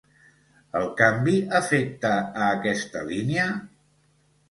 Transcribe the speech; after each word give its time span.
El 0.79 0.87
canvi 1.01 1.35
afecta 1.61 2.15
a 2.47 2.51
aquesta 2.57 3.07
línia? 3.15 3.49